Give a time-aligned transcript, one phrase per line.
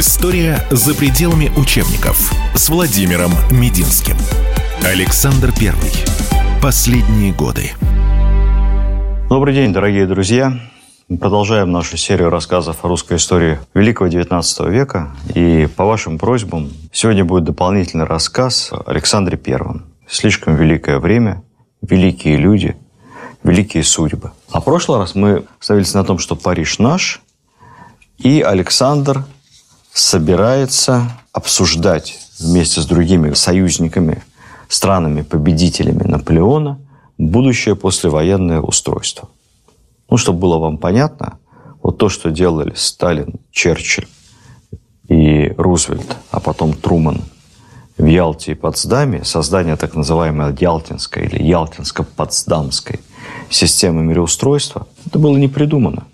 [0.00, 4.16] История за пределами учебников с Владимиром Мединским.
[4.82, 5.92] Александр Первый.
[6.62, 7.72] Последние годы.
[9.28, 10.58] Добрый день, дорогие друзья.
[11.10, 15.10] Мы продолжаем нашу серию рассказов о русской истории Великого XIX века.
[15.34, 19.84] И по вашим просьбам сегодня будет дополнительный рассказ о Александре Первом.
[20.08, 21.42] Слишком великое время,
[21.82, 22.74] великие люди,
[23.42, 24.30] великие судьбы.
[24.50, 27.20] А в прошлый раз мы остановились на том, что Париж наш,
[28.16, 29.26] и Александр
[29.92, 34.22] собирается обсуждать вместе с другими союзниками,
[34.68, 36.78] странами-победителями Наполеона
[37.18, 39.28] будущее послевоенное устройство.
[40.08, 41.38] Ну, чтобы было вам понятно,
[41.82, 44.08] вот то, что делали Сталин, Черчилль
[45.08, 47.22] и Рузвельт, а потом Труман
[47.98, 53.00] в Ялте и Потсдаме, создание так называемой Ялтинской или Ялтинско-Потсдамской
[53.50, 56.04] системы мироустройства, это было не придумано.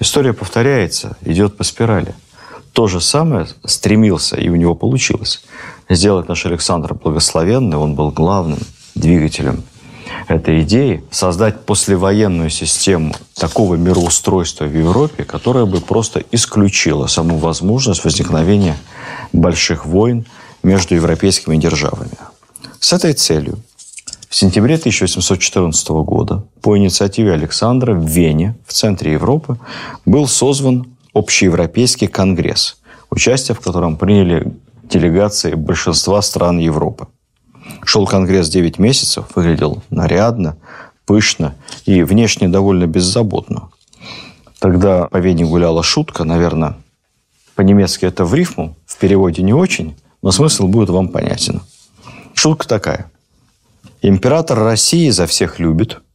[0.00, 2.14] История повторяется, идет по спирали–
[2.78, 5.42] то же самое стремился, и у него получилось,
[5.88, 7.76] сделать наш Александр Благословенный.
[7.76, 8.60] Он был главным
[8.94, 9.64] двигателем
[10.28, 18.04] этой идеи, создать послевоенную систему такого мироустройства в Европе, которая бы просто исключила саму возможность
[18.04, 18.76] возникновения
[19.32, 20.24] больших войн
[20.62, 22.16] между европейскими державами.
[22.78, 23.58] С этой целью
[24.28, 29.58] в сентябре 1814 года по инициативе Александра в Вене, в центре Европы,
[30.06, 32.78] был созван общеевропейский конгресс,
[33.10, 34.52] участие в котором приняли
[34.84, 37.06] делегации большинства стран Европы.
[37.84, 40.56] Шел конгресс 9 месяцев, выглядел нарядно,
[41.04, 43.70] пышно и внешне довольно беззаботно.
[44.58, 46.76] Тогда по Вене гуляла шутка, наверное,
[47.54, 51.62] по-немецки это в рифму, в переводе не очень, но смысл будет вам понятен.
[52.34, 53.10] Шутка такая.
[54.00, 56.00] Император России за всех любит–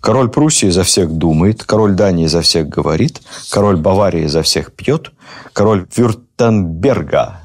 [0.00, 5.12] Король Пруссии за всех думает, король Дании за всех говорит, король Баварии за всех пьет,
[5.52, 7.40] король Вюртемберга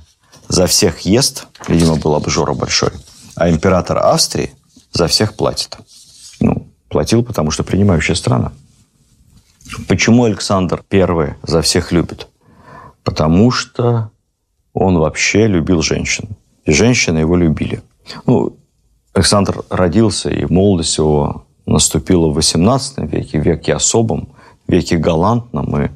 [0.48, 2.92] за всех ест, видимо, был обжора большой,
[3.36, 4.54] а император Австрии
[4.92, 5.78] за всех платит.
[6.40, 8.52] Ну, платил, потому что принимающая страна.
[9.88, 12.28] Почему Александр I за всех любит?
[13.04, 14.12] Потому что
[14.74, 16.30] он вообще любил женщин.
[16.66, 17.82] И женщины его любили.
[18.26, 18.58] Ну,
[19.14, 24.30] Александр родился, и молодость его наступила в XVIII веке, веке особом,
[24.68, 25.90] веке галантном, и,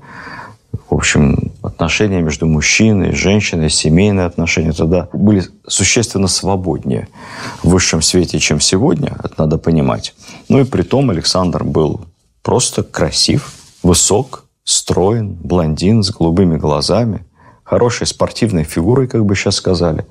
[0.89, 7.07] в общем, отношения между мужчиной и женщиной, семейные отношения тогда были существенно свободнее
[7.63, 10.13] в высшем свете, чем сегодня, это надо понимать.
[10.49, 12.01] Ну и при том Александр был
[12.43, 13.53] просто красив,
[13.83, 17.25] высок, строен, блондин с голубыми глазами,
[17.63, 20.05] хорошей спортивной фигурой, как бы сейчас сказали.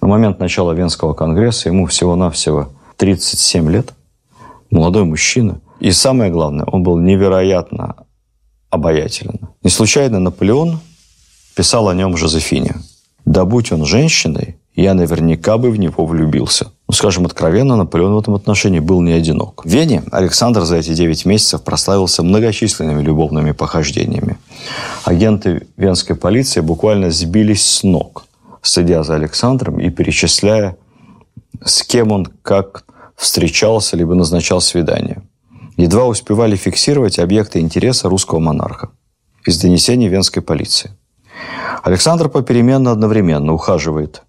[0.00, 3.92] На момент начала Венского конгресса ему всего-навсего 37 лет–
[4.74, 5.60] молодой мужчина.
[5.80, 7.94] И самое главное, он был невероятно
[8.70, 9.38] обаятелен.
[9.62, 10.80] Не случайно Наполеон
[11.54, 12.74] писал о нем Жозефине.
[13.24, 16.66] «Да будь он женщиной, я наверняка бы в него влюбился».
[16.88, 19.64] Ну, скажем откровенно, Наполеон в этом отношении был не одинок.
[19.64, 24.36] В Вене Александр за эти 9 месяцев прославился многочисленными любовными похождениями.
[25.04, 28.26] Агенты венской полиции буквально сбились с ног,
[28.60, 30.76] следя за Александром и перечисляя,
[31.64, 32.84] с кем он как
[33.16, 35.22] встречался либо назначал свидание.
[35.76, 38.90] Едва успевали фиксировать объекты интереса русского монарха
[39.46, 40.92] из донесений венской полиции.
[41.82, 44.22] Александр попеременно одновременно ухаживает,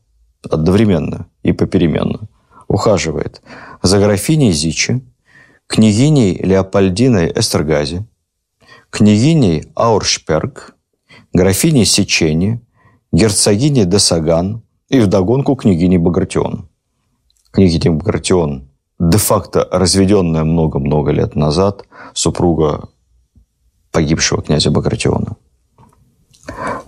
[0.49, 2.27] одновременно и попеременно
[2.67, 3.41] ухаживает
[3.81, 5.01] за графиней Зичи,
[5.67, 8.05] княгиней Леопольдиной Эстергази,
[8.89, 10.75] княгиней Ауршперг,
[11.33, 12.61] графиней Сечени,
[13.11, 16.67] герцогиней Десаган и вдогонку княгиней Багратион.
[17.51, 18.67] Княгиня Багратион
[18.99, 22.89] де-факто разведенная много-много лет назад супруга
[23.91, 25.35] погибшего князя Багратиона.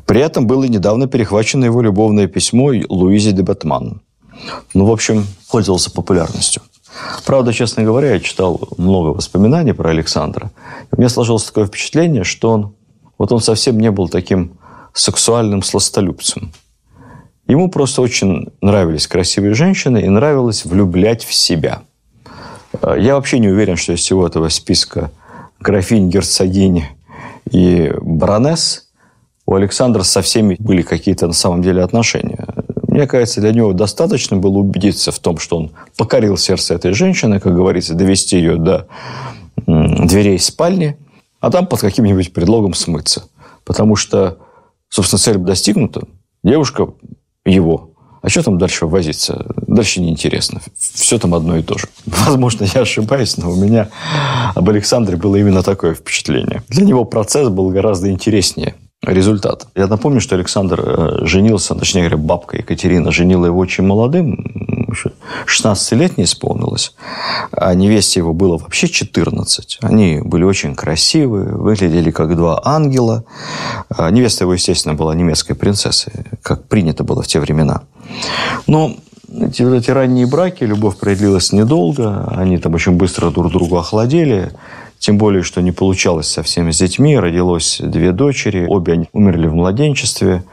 [0.06, 4.02] При этом было недавно перехвачено его любовное письмо Луизе де Батман.
[4.74, 6.62] Ну, в общем, пользовался популярностью.
[7.26, 10.52] Правда, честно говоря, я читал много воспоминаний про Александра.
[10.92, 12.76] И у меня сложилось такое впечатление, что он,
[13.18, 14.58] вот он совсем не был таким
[14.94, 16.54] сексуальным сластолюбцем.
[17.48, 21.82] Ему просто очень нравились красивые женщины и нравилось влюблять в себя–
[22.98, 25.12] я вообще не уверен, что из всего этого списка
[25.60, 26.90] графинь, герцогини
[27.52, 28.90] и баронесс
[29.46, 32.46] у Александра со всеми были какие-то на самом деле отношения.
[32.88, 37.40] Мне кажется, для него достаточно было убедиться в том, что он покорил сердце этой женщины,
[37.40, 38.88] как говорится, довести ее до
[39.66, 40.98] дверей спальни,
[41.40, 43.30] а там под каким-нибудь предлогом смыться.
[43.64, 44.40] Потому что,
[44.90, 46.08] собственно, цель достигнута.
[46.44, 46.88] Девушка
[47.46, 47.87] его
[48.28, 49.46] а что там дальше возиться?
[49.68, 50.60] Дальше неинтересно.
[50.78, 51.88] Все там одно и то же.
[52.06, 53.88] Возможно, я ошибаюсь, но у меня
[54.54, 56.62] об Александре было именно такое впечатление.
[56.68, 58.76] Для него процесс был гораздо интереснее.
[59.02, 59.68] результат.
[59.76, 64.58] Я напомню, что Александр э, женился, точнее говоря, бабка Екатерина женила его очень молодым,
[65.46, 66.96] 16 лет не исполнилось,
[67.52, 69.80] а невесте его было вообще 14.
[69.82, 73.24] Они были очень красивые, выглядели как два ангела.
[73.90, 77.84] А невеста его, естественно, была немецкой принцессой, как принято было в те времена.
[78.68, 78.96] Но
[79.42, 84.52] эти, эти ранние браки, любовь продлилась недолго, они там очень быстро друг другу охладели.
[85.00, 87.18] Тем более, что не получалось совсем с детьми.
[87.18, 88.66] Родилось две дочери.
[88.68, 90.44] Обе они умерли в младенчестве.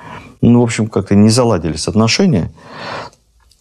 [0.43, 2.53] Ну, в общем, как-то не заладились отношения.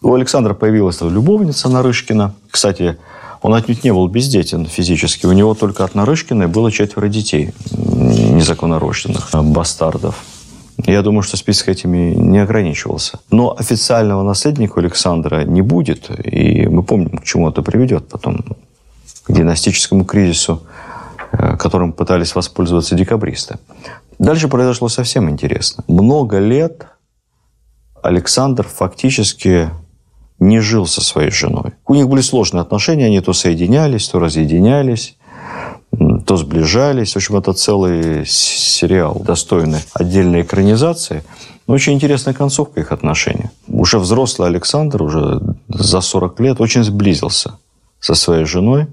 [0.02, 2.34] У Александра появилась любовница Нарышкина.
[2.50, 2.98] Кстати,
[3.40, 5.24] он отнюдь не был бездетен физически.
[5.24, 10.22] У него только от Нарышкиной было четверо детей, незаконнорожденных, бастардов.
[10.78, 13.20] Я думаю, что список этими не ограничивался.
[13.30, 16.10] Но официального наследника Александра не будет.
[16.24, 18.44] И мы помним, к чему это приведет потом.
[19.24, 20.62] К династическому кризису
[21.36, 23.58] Э, которым пытались воспользоваться декабристы.
[24.18, 25.82] Дальше произошло совсем интересно.
[25.88, 26.86] Много лет
[28.02, 29.70] Александр фактически
[30.38, 31.72] не жил со своей женой.
[31.86, 35.16] У них были сложные отношения, они то соединялись, то разъединялись,
[36.24, 37.12] то сближались.
[37.12, 41.22] В общем, это целый сериал, достойный отдельной экранизации.
[41.66, 43.50] Но очень интересная концовка их отношений.
[43.68, 47.58] Уже взрослый Александр, уже за 40 лет, очень сблизился
[48.00, 48.86] со своей женой.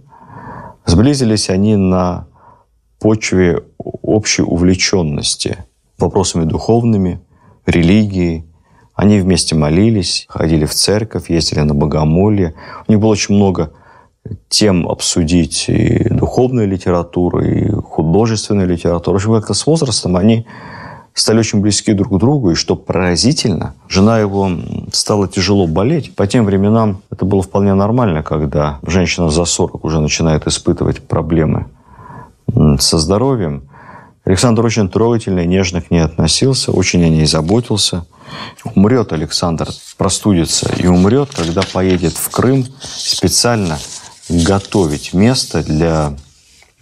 [0.85, 2.27] Сблизились они на
[2.99, 5.65] почве общей увлеченности
[5.97, 7.21] вопросами духовными,
[7.65, 8.45] религией.
[8.93, 12.55] Они вместе молились, ходили в церковь, ездили на богомолье.
[12.87, 13.73] У них было очень много
[14.49, 19.17] тем обсудить и духовную литературу, и художественную литературу.
[19.17, 20.45] В общем, как-то с возрастом они
[21.13, 24.49] стали очень близки друг к другу, и что поразительно, жена его
[24.93, 26.15] стала тяжело болеть.
[26.15, 31.67] По тем временам это было вполне нормально, когда женщина за 40 уже начинает испытывать проблемы
[32.79, 33.63] со здоровьем.
[34.23, 38.05] Александр очень трогательно и нежно к ней относился, очень о ней заботился.
[38.75, 39.67] Умрет Александр,
[39.97, 43.79] простудится и умрет, когда поедет в Крым специально
[44.31, 46.15] готовить место для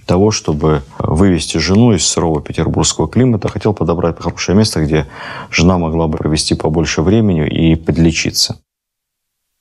[0.06, 3.48] того, чтобы вывести жену из сырого петербургского климата.
[3.48, 5.06] Хотел подобрать хорошее место, где
[5.52, 8.60] жена могла бы провести побольше времени и подлечиться.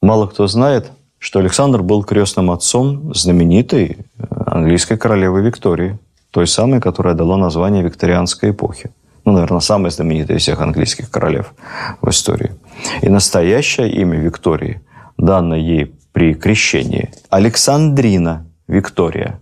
[0.01, 5.99] Мало кто знает, что Александр был крестным отцом знаменитой э, английской королевы Виктории,
[6.31, 8.91] той самой, которая дала название викторианской эпохи.
[9.25, 11.53] Ну, наверное, самая знаменитая из всех английских королев
[12.01, 12.55] в истории.
[13.03, 14.81] И настоящее имя Виктории,
[15.19, 19.41] данное ей при крещении, Александрина Виктория.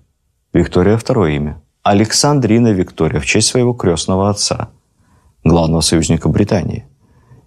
[0.53, 1.63] Виктория– второе имя.
[1.83, 4.71] Александрина Виктория в честь своего крестного отца,
[5.45, 6.85] главного союзника Британии,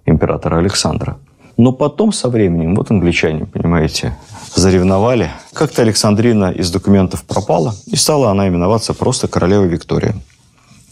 [0.05, 1.19] императора Александра–
[1.59, 4.17] но потом, со временем, вот англичане, понимаете,
[4.55, 5.29] заревновали.
[5.51, 10.15] Как-то Александрина из документов пропала, и стала она именоваться просто королева Виктория.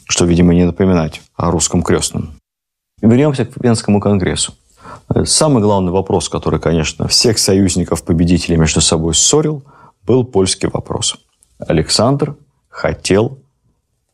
[0.09, 2.35] Что, видимо, не напоминать о русском крестном.
[3.01, 4.55] Вернемся к Венскому конгрессу.
[5.25, 9.63] Самый главный вопрос, который, конечно, всех союзников-победителей между собой ссорил,
[10.03, 11.17] был польский вопрос.
[11.59, 12.35] Александр
[12.69, 13.39] хотел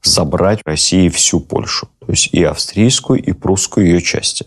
[0.01, 4.45] забрать России всю Польшу, то есть и австрийскую, и прусскую ее части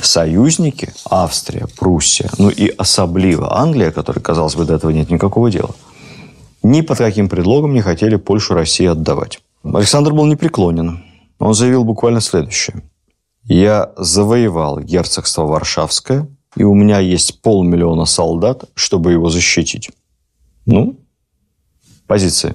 [0.00, 5.74] союзники Австрия, Пруссия, ну и особливо Англия, которой, казалось бы, до этого нет никакого дела,
[6.62, 9.40] ни под каким предлогом не хотели Польшу России отдавать.
[9.64, 11.04] Александр был непреклонен.
[11.38, 12.82] Он заявил буквально следующее.
[13.44, 19.90] «Я завоевал герцогство Варшавское, и у меня есть полмиллиона солдат, чтобы его защитить».
[20.66, 20.96] Ну,
[22.06, 22.54] позиции.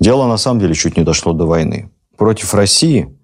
[0.00, 1.90] Дело на самом деле чуть не дошло до войны.
[2.16, 3.16] Против России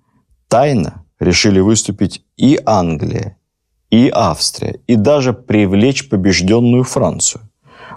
[0.49, 3.39] тайно решили выступить и Англия,
[3.91, 7.49] и Австрия, и даже привлечь побежденную Францию.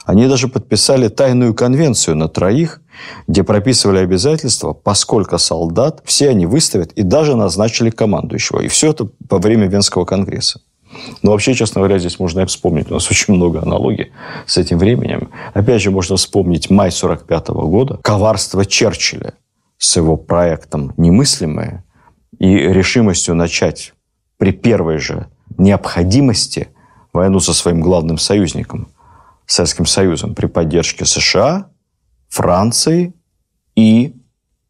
[0.05, 2.81] Они даже подписали тайную конвенцию на троих,
[3.27, 8.61] где прописывали обязательства, поскольку солдат все они выставят и даже назначили командующего.
[8.61, 10.61] И все это во время Венского конгресса.
[11.21, 12.89] Но вообще, честно говоря, здесь можно и вспомнить.
[12.89, 14.11] У нас очень много аналогий
[14.45, 15.29] с этим временем.
[15.53, 19.33] Опять же, можно вспомнить май 45 года, коварство Черчилля
[19.77, 21.83] с его проектом «Немыслимое»,
[22.39, 23.93] и решимостью начать
[24.37, 25.27] при первой же
[25.57, 26.69] необходимости
[27.13, 28.89] войну со своим главным союзником,
[29.47, 31.69] Советским Союзом, при поддержке США,
[32.29, 33.13] Франции
[33.75, 34.13] и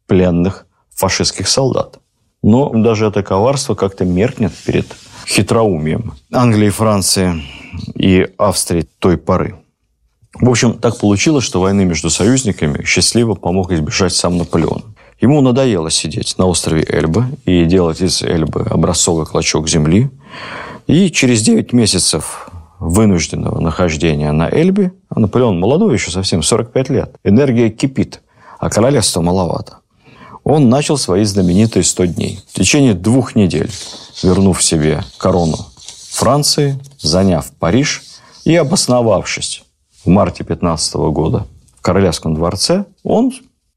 [0.06, 1.98] пленных фашистских солдат.
[2.42, 4.86] Но даже это коварство как-то меркнет перед
[5.26, 7.42] хитроумием Англии, Франции
[7.94, 9.56] и Австрии той поры.
[10.34, 14.84] В общем, так получилось, что войны между союзниками счастливо помог избежать сам Наполеон.
[15.20, 20.10] Ему надоело сидеть на острове Эльба и делать из Эльбы образцовый клочок земли.
[20.86, 22.48] И через 9 месяцев
[22.80, 28.22] вынужденного нахождения на Эльбе, а Наполеон молодой еще совсем, 45 лет, энергия кипит,
[28.58, 29.78] а королевства маловато.
[30.44, 32.40] он начал свои знаменитые 100 дней.
[32.50, 33.70] В течение двух недель,
[34.22, 35.58] вернув себе корону
[36.10, 38.02] Франции, заняв Париж
[38.44, 39.62] и обосновавшись
[40.04, 43.32] в марте 15 года в Королевском дворце, он,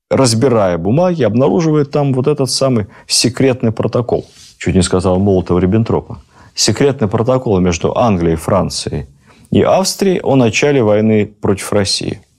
[0.10, 4.26] разбирая бумаги, обнаруживает там вот этот самый секретный протокол.
[4.58, 6.18] Чуть не сказал Молотова-Риббентропа.
[6.62, 9.08] Секретный протокол между Англией, Францией
[9.50, 12.22] и Австрией о начале войны против России–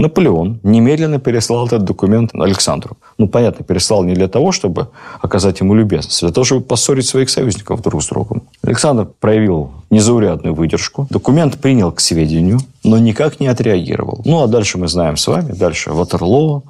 [0.00, 2.96] Наполеон немедленно переслал этот документ Александру.
[3.18, 4.88] Ну, понятно, переслал не для того, чтобы
[5.20, 8.42] оказать ему любезность, а для того, чтобы поссорить своих союзников друг с другом.
[8.62, 11.06] Александр проявил незаурядную выдержку.
[11.10, 14.22] Документ принял к сведению, но никак не отреагировал.
[14.24, 15.52] Ну, а дальше мы знаем с вами.
[15.52, 16.62] Дальше Ватерлоо.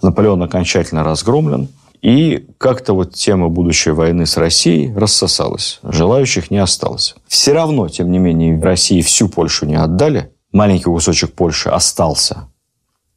[0.00, 1.68] Наполеон окончательно разгромлен.
[2.04, 5.80] И как-то вот тема будущей войны с Россией рассосалась.
[5.82, 7.14] Желающих не осталось.
[7.26, 10.30] Все равно, тем не менее, России всю Польшу не отдали.
[10.52, 12.48] Маленький кусочек Польши остался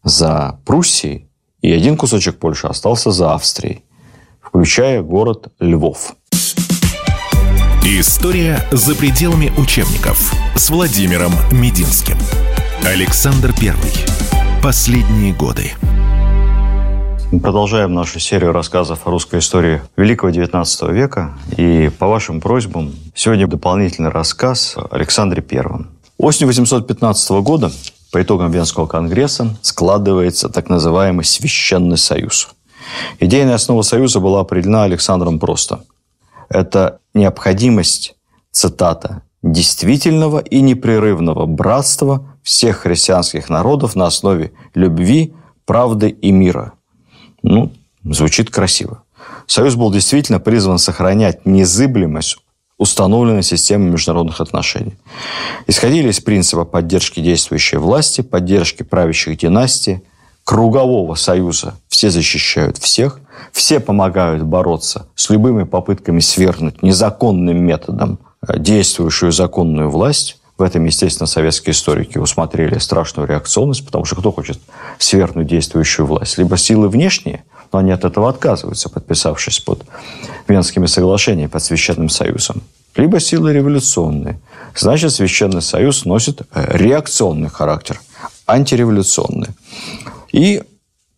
[0.06, 1.28] за Пруссией,
[1.62, 3.84] и один кусочек Польши остался за Австрией,
[4.40, 6.16] включая город Львов.
[7.84, 12.18] История за пределами учебников с Владимиром Мединским.
[12.86, 13.92] Александр Первый.
[14.64, 15.74] Последние годы.
[17.30, 21.38] Мы продолжаем нашу серию рассказов о русской истории Великого XIX века.
[21.58, 25.90] И по вашим просьбам сегодня дополнительный рассказ о Александре Первом.
[26.18, 27.70] Осенью 815 года
[28.14, 32.48] по итогам Венского конгресса складывается так называемый Священный Союз.
[33.20, 35.84] Идейная основа Союза была определена Александром просто.
[36.48, 38.16] Это необходимость,
[38.52, 45.34] цитата, действительного и непрерывного братства всех христианских народов на основе любви,
[45.66, 46.77] правды и мира.
[47.44, 47.72] Ну,
[48.04, 49.04] звучит красиво.
[49.46, 52.38] Союз был действительно призван сохранять незыблемость
[52.78, 54.96] установленной системы международных отношений.
[55.66, 60.02] Исходили из принципа поддержки действующей власти, поддержки правящих династий,
[60.44, 61.76] кругового союза.
[61.88, 63.20] Все защищают всех,
[63.52, 70.37] все помогают бороться с любыми попытками свергнуть незаконным методом э, действующую законную власть.
[70.58, 74.60] В этом, естественно, советские историки усмотрели страшную реакционность, потому что кто хочет
[74.98, 76.40] свергнуть действующую власть?
[76.40, 79.86] Либо силы внешние, но они от этого отказываются, подписавшись под
[80.48, 82.64] Венскими соглашениями, под Священным Союзом.
[82.96, 84.40] Либо силы революционные.
[84.76, 88.02] Значит, Священный Союз носит э, реакционный характер,
[88.48, 89.50] антиреволюционный.
[90.32, 90.64] И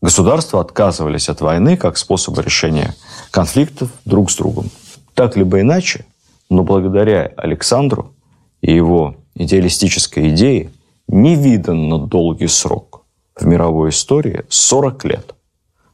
[0.02, 2.94] государства отказывались от войны как способа решения
[3.32, 4.70] конфликтов друг с другом.
[5.14, 6.06] Так либо иначе,
[6.50, 8.14] но благодаря Александру
[8.60, 10.70] и его идеалистической идее
[11.08, 13.04] невиданно долгий срок
[13.36, 15.36] в мировой истории 40 лет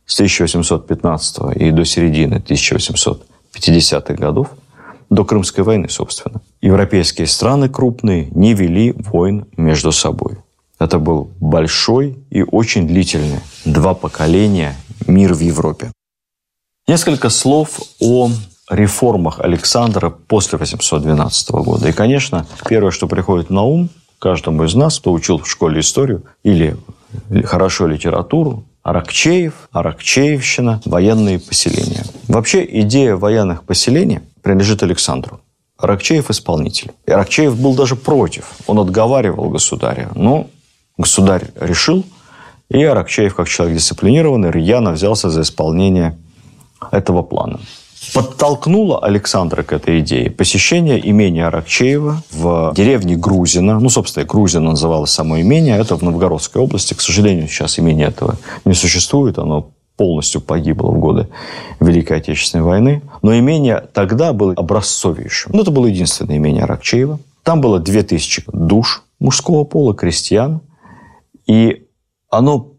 [0.06, 4.50] с 1815 и до середины 1850-х годов,
[5.10, 10.38] до Крымской войны, собственно, европейские страны крупные не вели войн между собой.
[10.80, 14.76] Это был большой и очень длительный, два поколения,
[15.08, 15.92] мир в Европе.
[16.88, 18.30] Несколько слов о
[18.70, 21.88] реформах Александра после 812 года.
[21.88, 26.24] И, конечно, первое, что приходит на ум каждому из нас, кто учил в школе историю
[26.44, 26.78] или
[27.44, 32.04] хорошо литературу, Аракчеев, Аракчеевщина, военные поселения.
[32.28, 35.42] Вообще идея военных поселений принадлежит Александру.
[35.78, 36.92] Аракчеев– исполнитель.
[37.06, 38.46] И Аракчеев был даже против.
[38.68, 40.10] Он отговаривал государя.
[40.16, 40.48] Но
[40.98, 42.06] государь решил,
[42.70, 46.18] и Аракчеев, как человек дисциплинированный, рьяно взялся за исполнение
[46.92, 47.60] этого плана
[48.14, 53.80] подтолкнуло Александра к этой идее посещение имения Аракчеева в деревне Грузина.
[53.80, 55.78] Ну, собственно, Грузина называлось само имение.
[55.78, 56.94] Это в Новгородской области.
[56.94, 59.38] К сожалению, сейчас имение этого не существует.
[59.38, 61.30] Оно полностью погибло в годы
[61.80, 63.02] Великой Отечественной войны.
[63.22, 65.52] Но имение тогда было образцовейшим.
[65.54, 67.20] Ну, это было единственное имение Аракчеева.
[67.44, 70.62] Там было 2000 душ мужского пола, крестьян.
[71.48, 71.86] И
[72.30, 72.76] оно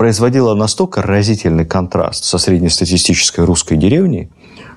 [0.00, 4.30] производило настолько разительный контраст со среднестатистической русской деревней,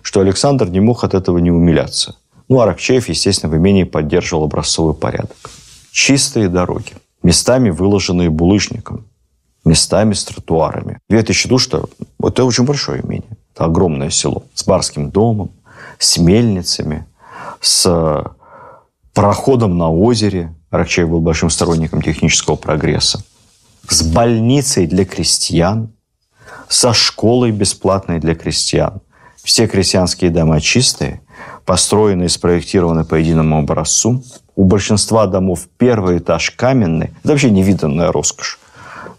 [0.04, 2.16] что Александр не мог от этого не умиляться.
[2.50, 5.38] Ну, Аракчеев, естественно, в имении поддерживал образцовый порядок.
[5.92, 6.94] Чистые дороги,
[7.24, 9.06] местами выложенные булыжником,
[9.66, 11.00] местами с тротуарами.
[11.10, 11.70] 2000 душ–
[12.24, 13.38] это очень большое имение.
[13.56, 15.52] Это огромное село с барским домом,
[16.00, 17.06] с мельницами,
[17.62, 18.24] с
[19.14, 20.54] проходом на озере.
[20.70, 23.24] Аракчеев был большим сторонником технического прогресса.
[23.88, 25.94] С больницей для крестьян,
[26.68, 29.00] со школой бесплатной для крестьян–
[29.44, 31.22] все крестьянские дома чистые,
[31.66, 34.24] построены и спроектированы по единому образцу.
[34.56, 37.12] У большинства домов первый этаж каменный.
[37.24, 38.60] Это вообще невиданная роскошь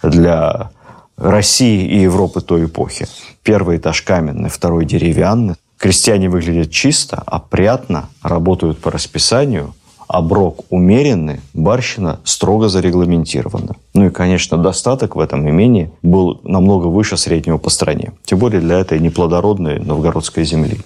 [0.02, 0.70] для
[1.16, 3.06] России и Европы той эпохи.
[3.42, 5.56] Первый этаж каменный, второй деревянный.
[5.78, 9.74] Крестьяне выглядят чисто, опрятно, работают по расписанию,
[10.06, 13.76] оброк умеренный, барщина строго зарегламентирована.
[13.94, 18.12] Ну и, конечно, достаток в этом имении был намного выше среднего по стране.
[18.24, 20.78] Тем более для этой неплодородной новгородской земли.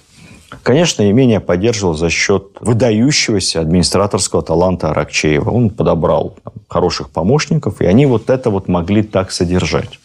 [0.63, 5.49] Конечно, имение поддерживал за счет выдающегося администраторского таланта Аракчеева.
[5.49, 9.99] Он подобрал там, хороших помощников, и они вот это вот могли так содержать.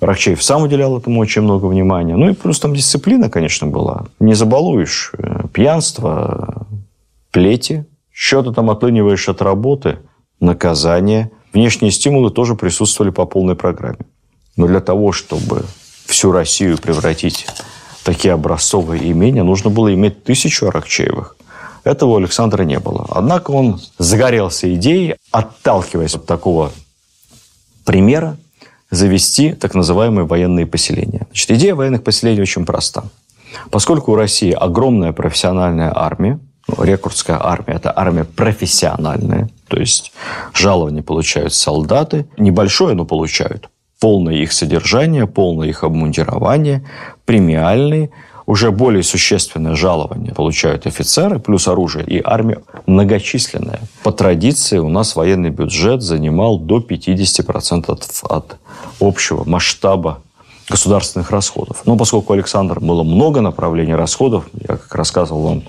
[0.00, 2.16] Аракчеев сам уделял этому очень много внимания.
[2.16, 4.06] Ну и плюс там дисциплина, конечно, была.
[4.18, 5.12] Не забалуешь.
[5.18, 6.66] Э, пьянство,
[7.30, 7.84] плети,
[8.20, 9.98] что-то там отлыниваешь от работы,
[10.40, 11.30] наказание.
[11.54, 14.04] Внешние стимулы тоже присутствовали по полной программе.
[14.56, 15.64] Но для того, чтобы
[16.04, 17.46] всю Россию превратить
[18.04, 21.34] такие образцовые имения, нужно было иметь тысячу Аракчеевых.
[21.82, 23.06] Этого у Александра не было.
[23.08, 26.72] Однако он загорелся идеей, отталкиваясь от такого
[27.86, 28.36] примера,
[28.90, 31.26] завести так называемые военные поселения.
[31.30, 33.04] Значит, идея военных поселений очень проста.
[33.70, 36.38] Поскольку у России огромная профессиональная армия,
[36.76, 40.12] ну, рекрутская армия– это армия профессиональная, то есть
[40.54, 43.68] жалования получают солдаты, небольшое, но получают
[44.00, 46.84] полное их содержание, полное их обмундирование,
[47.24, 48.10] премиальные,
[48.46, 53.80] уже более существенное жалование получают офицеры, плюс оружие, и армия многочисленная.
[54.02, 57.96] По традиции у нас военный бюджет занимал до 50%
[58.28, 58.56] от,
[58.98, 60.20] общего масштаба
[60.68, 61.82] государственных расходов.
[61.84, 65.62] Но поскольку Александр было много направлений расходов, я как рассказывал вам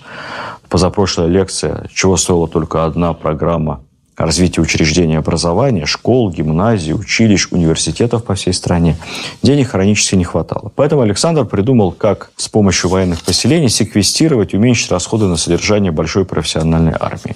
[0.71, 3.81] позапрошлая лекция, чего стоила только одна программа
[4.15, 8.97] развития учреждений образования, школ, гимназий, училищ, университетов по всей стране,
[9.43, 10.71] денег хронически не хватало.
[10.75, 16.93] Поэтому Александр придумал, как с помощью военных поселений секвестировать, уменьшить расходы на содержание большой профессиональной
[16.97, 17.35] армии.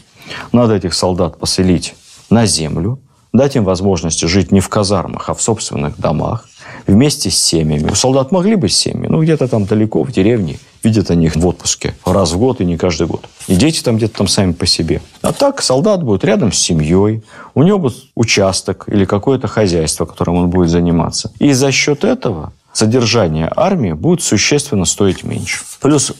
[0.54, 1.94] Надо этих солдат поселить
[2.30, 3.00] на землю,
[3.38, 6.48] дать им возможность жить не в казармах, а в собственных домах,
[6.88, 7.89] вместе с семьями.
[7.89, 11.46] У солдат могли быть семьи, ну где-то там далеко, в деревне, видят они их в
[11.46, 13.25] отпуске раз в год и не каждый год.
[13.48, 15.01] И дети там где-то там сами по себе.
[15.22, 17.24] А так солдат будет рядом с семьей,
[17.54, 21.32] у него будет участок или какое-то хозяйство, которым он будет заниматься.
[21.39, 25.60] И за счет этого содержание армии будет существенно стоить меньше.
[25.80, 26.13] Плюс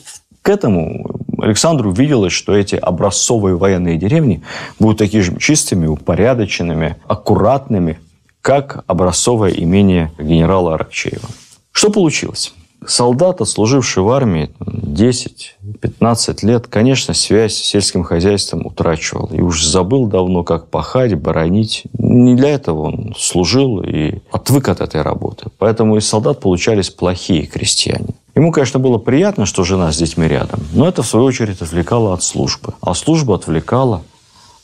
[0.46, 1.04] к этому
[1.42, 4.44] Александру виделось, что эти образцовые военные деревни
[4.78, 7.98] будут такими же чистыми, упорядоченными, аккуратными,
[8.42, 11.28] как образцовое имение генерала Аракчеева.
[11.72, 12.54] Что получилось?
[12.86, 19.28] Солдат, отслуживший в армии 10-15 лет, конечно, связь с сельским хозяйством утрачивал.
[19.32, 21.84] И уж забыл давно, как пахать, боронить.
[21.98, 25.50] Не для этого он служил и отвык от этой работы.
[25.58, 28.14] Поэтому из солдат получались плохие крестьяне.
[28.34, 32.12] Ему, конечно, было приятно, что жена с детьми рядом, но это, в свою очередь, отвлекало
[32.12, 32.74] от службы.
[32.82, 34.02] А служба отвлекала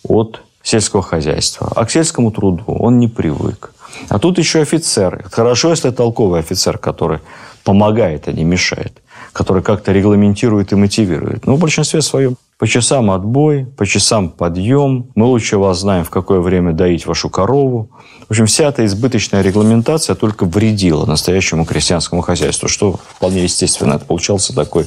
[0.07, 1.73] от сельского хозяйства.
[1.75, 3.73] А к сельскому труду он не привык.
[4.09, 5.25] А тут еще офицер.
[5.31, 7.21] Хорошо, если толковый офицер, который
[7.65, 9.03] помогает, а не мешает.
[9.33, 11.47] Который как-то регламентирует и мотивирует.
[11.47, 15.11] Но в большинстве своем по часам отбой, по часам подъем.
[15.17, 17.91] Мы лучше вас знаем, в какое время доить вашу корову.
[18.29, 23.95] В общем, вся эта избыточная регламентация только вредила настоящему крестьянскому хозяйству, что вполне естественно.
[23.95, 24.87] Это получался такой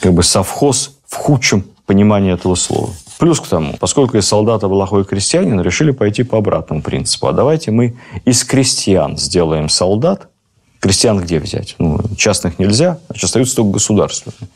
[0.00, 2.90] как бы совхоз в худшем понимании этого слова.
[3.18, 7.26] Плюс к тому, поскольку из солдата плохой крестьянин, решили пойти по обратному принципу.
[7.26, 10.29] А давайте мы из крестьян сделаем солдат.
[10.80, 11.76] Крестьян где взять?
[11.78, 14.48] Ну, частных нельзя, значит, остаются только государственные.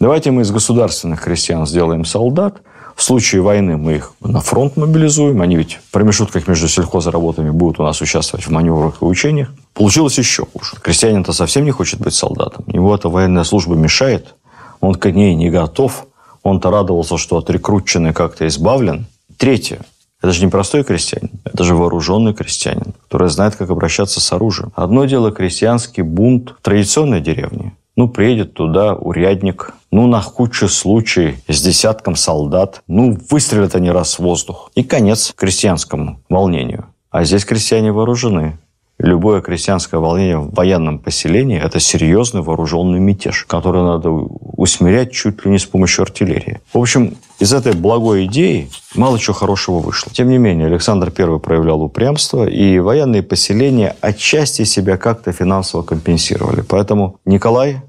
[0.00, 2.60] Давайте мы из государственных крестьян сделаем солдат.
[2.96, 5.40] В случае войны мы их на фронт мобилизуем.
[5.40, 9.50] Они ведь в промежутках между сельхозработами будут у нас участвовать в маневрах и учениях.
[9.72, 10.72] Получилось еще хуже.
[10.82, 12.64] Крестьянин-то совсем не хочет быть солдатом.
[12.66, 14.34] Ему эта военная служба мешает.
[14.80, 16.06] Он к ней не готов.
[16.42, 19.06] Он-то радовался, что от рекрутчины как-то избавлен.
[19.36, 19.80] Третье.
[20.22, 24.72] Это же не простой крестьянин, это же вооруженный крестьянин, который знает, как обращаться с оружием.
[24.76, 27.74] Одно дело крестьянский бунт в традиционной деревне.
[27.96, 34.14] Ну, приедет туда урядник, ну, на худший случай с десятком солдат, ну, выстрелят они раз
[34.14, 34.70] в воздух.
[34.74, 36.86] И конец крестьянскому волнению.
[37.10, 38.58] А здесь крестьяне вооружены.
[39.02, 45.50] Любое крестьянское волнение в военном поселении– это серьезный вооруженный мятеж, который надо усмирять чуть ли
[45.50, 46.60] не с помощью артиллерии.
[46.74, 50.12] В общем, из этой благой идеи мало чего хорошего вышло.
[50.12, 56.60] Тем не менее, Александр I проявлял упрямство, и военные поселения отчасти себя как-то финансово компенсировали.
[56.60, 57.80] Поэтому Николай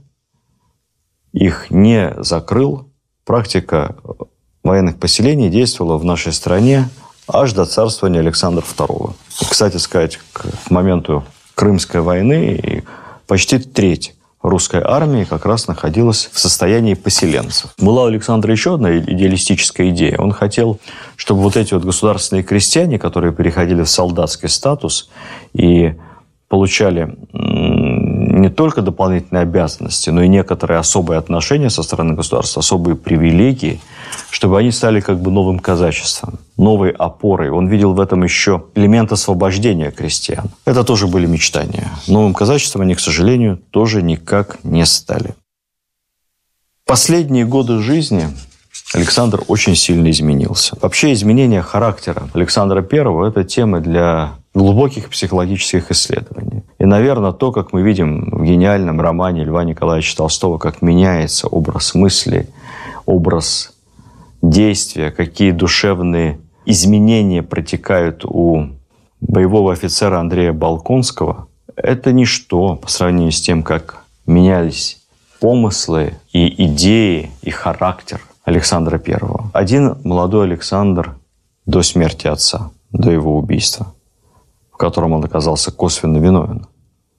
[1.34, 2.88] их не закрыл.
[3.26, 3.98] Практика
[4.64, 6.88] военных поселений действовала в нашей стране
[7.34, 9.14] аж до царствования Александра II.
[9.50, 11.24] Кстати сказать, к моменту
[11.56, 12.84] Крымской войны
[13.28, 17.74] почти треть русской армии как раз находилась в состоянии поселенцев.
[17.78, 20.18] Была у Александра еще одна идеалистическая идея.
[20.18, 20.80] Он хотел,
[21.16, 25.10] чтобы вот эти вот государственные крестьяне, которые переходили в солдатский статус
[25.54, 25.94] и
[26.48, 33.80] получали не только дополнительные обязанности, но и некоторые особые отношения со стороны государства, особые привилегии–
[34.32, 37.50] чтобы они стали как бы новым казачеством, новой опорой.
[37.50, 40.52] Он видел в этом еще элемент освобождения крестьян.
[40.64, 41.90] Это тоже были мечтания.
[42.08, 45.34] Новым казачеством они, к сожалению, тоже никак не стали.
[46.86, 48.28] Последние годы жизни
[48.94, 50.78] Александр очень сильно изменился.
[50.82, 56.64] Вообще изменение характера Александра I– это тема для глубоких психологических исследований.
[56.78, 61.96] И, наверное, то, как мы видим в гениальном романе Льва Николаевича Толстого, как меняется образ
[61.96, 62.50] мысли,
[63.06, 63.74] образ
[64.42, 68.70] действия, какие душевные изменения протекают у
[69.20, 75.02] боевого офицера Андрея Балконского, это ничто по сравнению с тем, как менялись
[75.40, 79.20] помыслы и идеи, и характер Александра I.
[79.54, 81.16] Один молодой Александр
[81.66, 83.94] до смерти отца, до его убийства,
[84.72, 86.68] в котором он оказался косвенно виновен.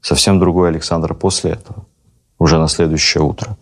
[0.00, 1.84] Совсем другой Александр после этого,
[2.38, 3.56] уже на следующее утро.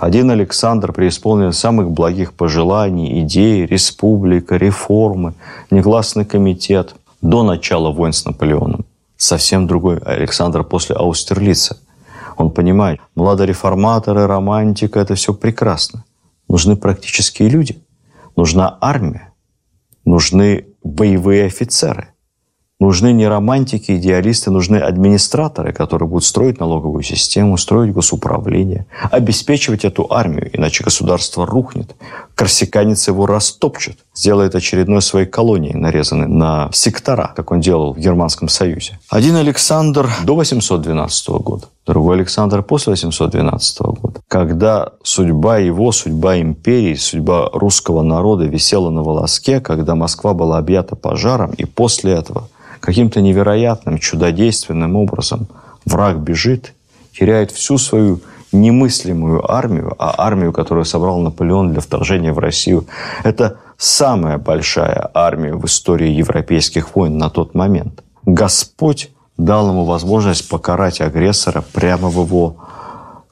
[0.00, 5.34] Один Александр преисполнен самых благих пожеланий, идей, республика, реформы,
[5.70, 8.86] негласный комитет до начала войн с Наполеоном.
[9.18, 11.76] Совсем другой Александр после Аустерлица.
[12.38, 16.04] Он понимает, младореформаторы, романтика– это все прекрасно.
[16.48, 17.82] Нужны практические люди.
[18.36, 19.34] Нужна армия.
[20.06, 22.08] Нужны боевые офицеры.
[22.80, 30.10] Нужны не романтики, идеалисты, нужны администраторы, которые будут строить налоговую систему, строить госуправление, обеспечивать эту
[30.10, 31.94] армию, иначе государство рухнет.
[32.34, 38.48] Корсиканец его растопчет, сделает очередной своей колонией, нарезанной на сектора, как он делал в Германском
[38.48, 38.98] Союзе.
[39.10, 46.94] Один Александр до 812 года, другой Александр после 812 года, когда судьба его, судьба империи,
[46.94, 52.48] судьба русского народа висела на волоске, когда Москва была объята пожаром, и после этого–
[52.80, 55.46] каким-то невероятным, чудодейственным образом
[55.84, 56.74] враг бежит,
[57.12, 58.20] теряет всю свою
[58.52, 62.86] немыслимую армию, а армию, которую собрал Наполеон для вторжения в Россию,
[63.22, 68.02] это самая большая армия в истории европейских войн на тот момент.
[68.24, 72.56] Господь дал ему возможность покарать агрессора прямо в его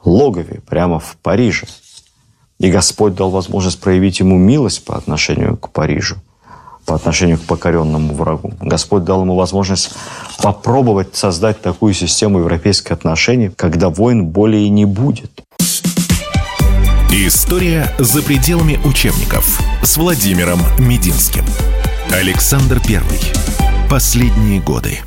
[0.04, 1.66] логове, прямо в Париже.
[2.58, 6.16] И Господь дал возможность проявить ему милость по отношению к Парижу
[6.88, 8.54] по отношению к покоренному врагу.
[8.60, 9.90] Господь дал ему возможность
[10.42, 15.30] попробовать создать такую систему европейских отношений, когда войн более и не будет.
[17.10, 21.44] История за пределами учебников с Владимиром Мединским.
[22.10, 23.20] Александр Первый.
[23.90, 25.00] Последние годы.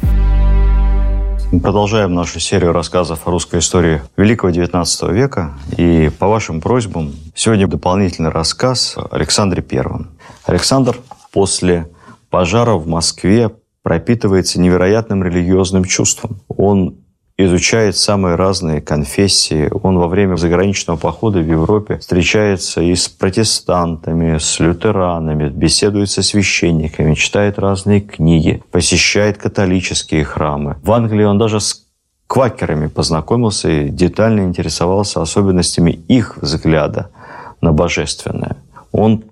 [1.52, 5.54] Мы продолжаем нашу серию рассказов о русской истории Великого XIX века.
[5.78, 10.12] И по вашим просьбам сегодня дополнительный рассказ о Александре Первом.
[10.46, 10.98] Александр
[11.32, 11.88] после
[12.30, 13.52] пожара в Москве
[13.84, 16.41] пропитывается невероятным религиозным чувством.
[16.48, 16.98] Он
[17.38, 19.70] изучает самые разные конфессии.
[19.84, 26.22] Он во время заграничного похода в Европе встречается и с протестантами, с лютеранами, беседует со
[26.22, 30.78] священниками, читает разные книги, посещает католические храмы.
[30.84, 31.86] В Англии он даже с
[32.28, 37.10] квакерами познакомился и детально интересовался особенностями их взгляда
[37.60, 38.58] на божественное.
[38.91, 39.24] Он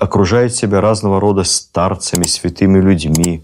[0.00, 3.42] окружает себя разного рода старцами, святыми людьми,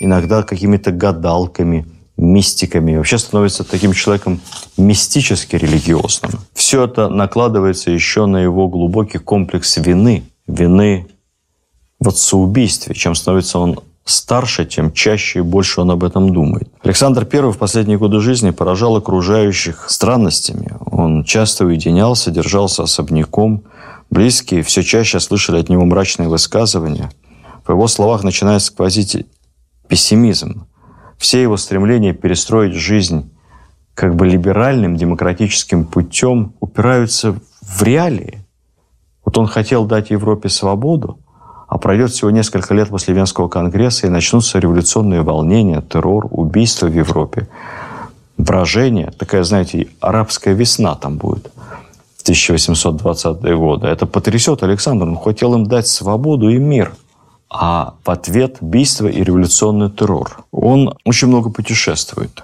[0.00, 2.96] иногда какими-то гадалками, мистиками.
[2.96, 4.40] Вообще становится таким человеком
[4.76, 6.32] мистически религиозным.
[6.54, 10.24] Все это накладывается еще на его глубокий комплекс вины.
[10.46, 11.06] Вины
[12.00, 12.94] в отцеубийстве.
[12.94, 16.68] Чем становится он старше, тем чаще и больше он об этом думает.
[16.82, 20.72] Александр I в последние годы жизни поражал окружающих странностями.
[20.86, 23.62] Он часто уединялся, держался особняком,
[24.12, 27.10] Близкие все чаще слышали от него мрачные высказывания.
[27.64, 29.26] В его словах начинает сквозить
[29.88, 30.66] пессимизм.
[31.16, 33.32] Все его стремления перестроить жизнь
[33.94, 38.44] как бы либеральным демократическим путем упираются в реалии.
[39.24, 41.18] Вот он хотел дать Европе свободу,
[41.66, 46.94] а пройдет всего несколько лет после Венского конгресса, и начнутся революционные волнения, террор, убийства в
[46.94, 47.48] Европе.
[48.36, 51.50] Брожение, такая, знаете, арабская весна там будет–
[52.28, 53.86] 1820-е годы.
[53.86, 55.06] Это потрясет Александр.
[55.06, 56.94] Он хотел им дать свободу и мир.
[57.50, 60.44] А в ответ убийство и революционный террор.
[60.52, 62.42] Он очень много путешествует.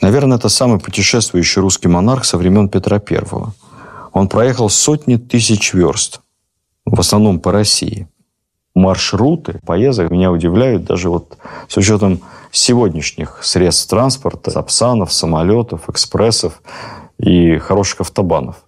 [0.00, 3.22] Наверное, это самый путешествующий русский монарх со времен Петра I.
[4.12, 6.20] Он проехал сотни тысяч верст,
[6.84, 8.08] в основном по России.
[8.74, 16.60] Маршруты поездок меня удивляют даже вот с учетом сегодняшних средств транспорта, сапсанов, самолетов, экспрессов
[17.18, 18.65] и хороших автобанов.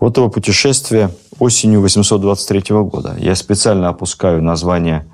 [0.00, 3.16] Вот его путешествие осенью 823 года.
[3.18, 5.06] Я специально опускаю название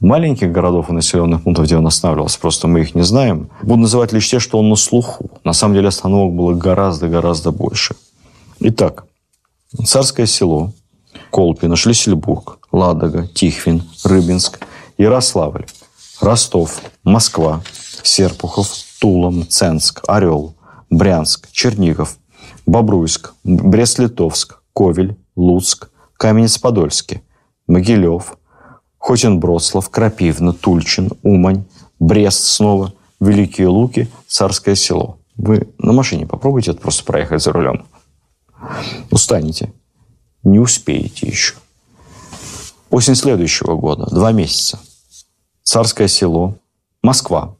[0.00, 3.50] маленьких городов и населенных пунктов, где он останавливался, просто мы их не знаем.
[3.62, 5.30] Буду называть лишь те, что он на слуху.
[5.44, 7.94] На самом деле остановок было гораздо-гораздо больше.
[8.60, 9.04] Итак,
[9.84, 10.72] Царское село,
[11.30, 14.60] Колпино, Шлиссельбург, Ладога, Тихвин, Рыбинск,
[14.96, 15.66] Ярославль,
[16.20, 17.62] Ростов, Москва,
[18.02, 18.68] Серпухов,
[19.00, 20.54] Тула, Мценск, Орел,
[20.88, 22.18] Брянск, Чернигов,
[22.70, 27.20] Бобруйск, Брест-Литовск, Ковель, Луцк, Каменец-Подольский,
[27.66, 28.38] Могилев,
[29.00, 31.64] Хотин-Брослав, Крапивна, Тульчин, Умань,
[31.98, 35.18] Брест снова, Великие Луки, Царское село.
[35.36, 37.86] Вы на машине попробуйте это просто проехать за рулем.
[39.10, 39.72] Устанете.
[40.44, 41.54] Не успеете еще.
[42.88, 44.78] Осень следующего года, два месяца.
[45.64, 46.54] Царское село,
[47.02, 47.56] Москва,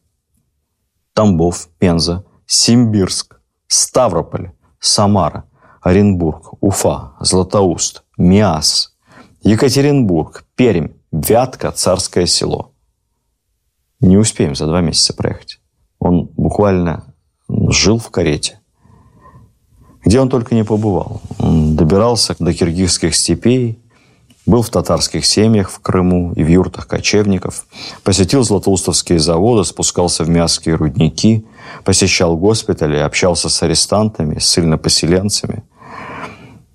[1.14, 5.44] Тамбов, Пенза, Симбирск, Ставрополь, Самара,
[5.80, 8.96] Оренбург, Уфа, Златоуст, Миас,
[9.42, 12.72] Екатеринбург, Пермь, Вятка, Царское село.
[14.00, 15.60] Не успеем за два месяца проехать.
[15.98, 17.14] Он буквально
[17.48, 18.60] жил в карете.
[20.04, 21.20] Где он только не побывал.
[21.38, 23.78] Он добирался до киргизских степей,
[24.46, 27.66] был в татарских семьях в Крыму и в юртах кочевников,
[28.02, 31.46] посетил златоустовские заводы, спускался в мясские рудники,
[31.84, 35.64] посещал госпитали, общался с арестантами, с ссыльнопоселенцами.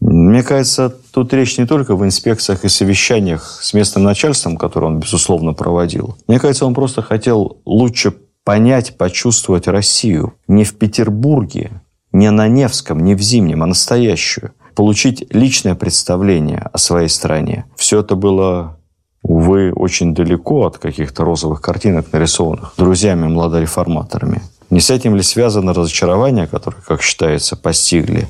[0.02, 5.00] Мне кажется, тут речь не только в инспекциях и совещаниях с местным начальством, которые он,
[5.00, 6.16] безусловно, проводил.
[6.28, 11.82] Мне кажется, он просто хотел лучше понять, почувствовать Россию не в Петербурге,
[12.12, 14.52] не на Невском, не в Зимнем, а настоящую.
[14.76, 17.66] Получить личное представление о своей стране.
[17.76, 18.78] Все это было,
[19.24, 24.42] увы, очень далеко от каких-то розовых картинок, нарисованных друзьями-младореформаторами.
[24.76, 28.28] Не с этим ли связано разочарование, которое, как считается, постигли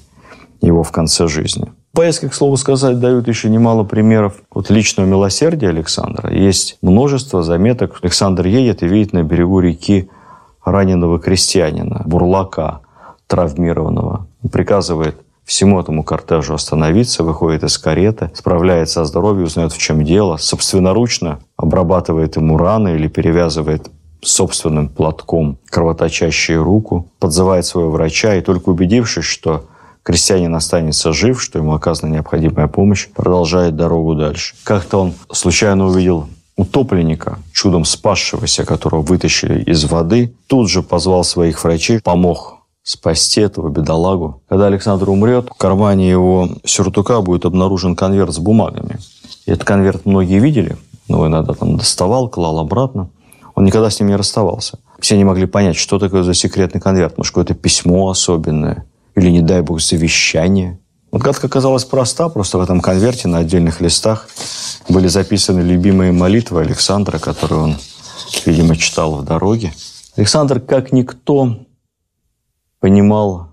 [0.62, 1.73] его в конце жизни?
[1.91, 6.31] Поездки, к слову сказать, дают еще немало примеров вот личного милосердия Александра.
[6.31, 7.97] Есть множество заметок.
[8.03, 10.08] Александр едет и видит на берегу реки
[10.63, 12.81] раненого крестьянина, бурлака,
[13.25, 14.27] травмированного.
[14.51, 20.38] Приказывает всему этому кортежу остановиться, выходит из кареты, справляется о здоровье, узнает, в чем дело,
[20.38, 23.89] собственноручно обрабатывает ему раны или перевязывает
[24.25, 29.65] собственным платком кровоточащую руку, подзывает своего врача и только убедившись, что
[30.03, 34.55] крестьянин останется жив, что ему оказана необходимая помощь, продолжает дорогу дальше.
[34.63, 41.63] Как-то он случайно увидел утопленника, чудом спасшегося, которого вытащили из воды, тут же позвал своих
[41.63, 44.41] врачей, помог спасти этого бедолагу.
[44.47, 48.99] Когда Александр умрет, в кармане его сюртука будет обнаружен конверт с бумагами.
[49.47, 53.09] Этот конверт многие видели, но иногда там доставал, клал обратно.
[53.55, 54.79] Он никогда с ним не расставался.
[54.99, 57.17] Все не могли понять, что такое за секретный конверт.
[57.17, 58.85] Может, какое-то письмо особенное.
[59.15, 60.77] Или, не дай бог, завещание.
[61.11, 62.27] Вот гадка оказалась проста.
[62.27, 64.27] Просто в этом конверте на отдельных листах
[64.89, 67.75] были записаны любимые молитвы Александра, которые он,
[68.45, 69.73] видимо, читал в дороге.
[70.17, 71.57] Александр, как никто,
[72.81, 73.51] понимал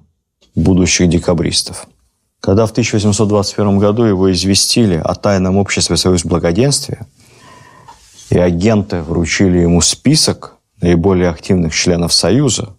[0.57, 1.87] будущих декабристов.
[2.41, 7.07] Когда в 1821 году его известили о тайном обществе «Союз благоденствия»,
[8.33, 12.77] и агенты вручили ему список наиболее активных членов Союза,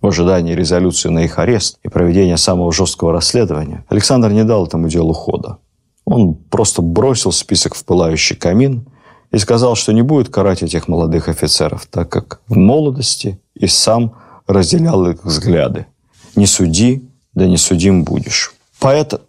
[0.00, 4.88] в ожидании резолюции на их арест и проведения самого жесткого расследования, Александр не дал этому
[4.88, 5.58] делу хода.
[6.04, 8.86] Он просто бросил список в пылающий камин
[9.30, 14.16] и сказал, что не будет карать этих молодых офицеров, так как в молодости и сам
[14.48, 15.86] разделял их взгляды.
[16.34, 18.52] «Не суди, да не судим будешь».
[18.80, 19.20] Поэт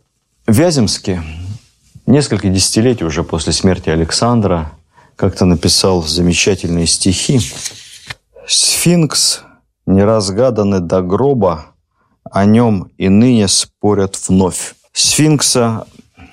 [0.47, 1.19] Вяземский
[2.07, 4.71] несколько десятилетий уже после смерти Александра
[5.15, 7.39] как-то написал замечательные стихи.
[8.47, 9.41] «Сфинкс,
[9.85, 11.65] неразгаданный до гроба,
[12.31, 14.75] о нем и ныне спорят вновь.
[14.93, 15.87] Сфинкса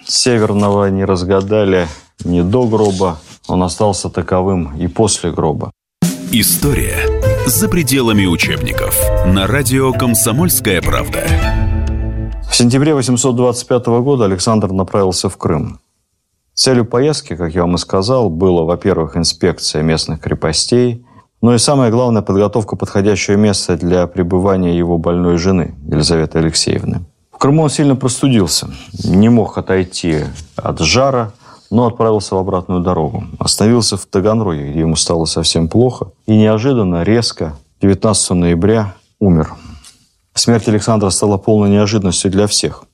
[0.06, 1.88] северного не разгадали
[2.24, 3.18] не до гроба,
[3.48, 5.70] он остался таковым и после гроба.
[6.30, 6.96] История
[7.46, 11.26] за пределами учебников на радио «Комсомольская правда».
[12.48, 15.80] В сентябре 825 года Александр направился в Крым.
[16.54, 21.04] Целью поездки, как я вам и сказал, было, во-первых, инспекция местных крепостей,
[21.40, 27.00] но и самое главное– подготовка подходящего места для пребывания его больной жены, Елизаветы Алексеевны.
[27.32, 28.70] В Крыму он сильно простудился,
[29.02, 30.20] не мог отойти
[30.54, 31.32] от жара,
[31.70, 33.24] но отправился в обратную дорогу.
[33.38, 36.12] Остановился в Таганроге, где ему стало совсем плохо.
[36.26, 39.54] И неожиданно, резко, 19 ноября умер.
[40.34, 42.84] Смерть Александра стала полной неожиданностью для всех.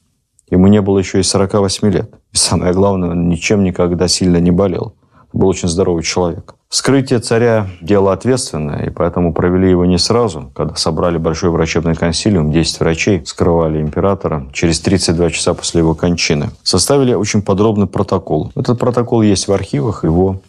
[0.51, 2.11] Ему не было еще и 48 лет.
[2.33, 4.95] И самое главное, он ничем никогда сильно не болел.
[5.33, 6.55] Был очень здоровый человек.
[6.71, 10.51] Вскрытие царя– дело ответственное, и поэтому провели его не сразу.
[10.55, 16.51] Когда собрали большой врачебный консилиум, 10 врачей скрывали императора через 32 часа после его кончины.
[16.63, 18.53] Составили очень подробный протокол.
[18.55, 20.41] Этот протокол есть в архивах, его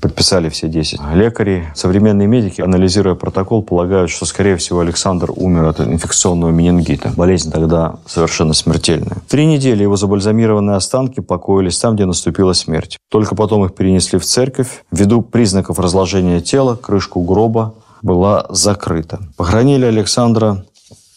[0.00, 1.00] подписали все 10.
[1.14, 7.12] Лекари, современные медики, анализируя протокол, полагают, что, скорее всего, Александр умер от инфекционного менингита.
[7.16, 9.18] Болезнь тогда совершенно смертельная.
[9.28, 12.98] Три недели его забальзамированные останки покоились там, где наступила смерть.
[13.10, 14.84] Только потом их перенесли в церковь.
[14.90, 19.20] Ввиду признаков разложения тела, крышку гроба была закрыта.
[19.36, 20.64] Похоронили Александра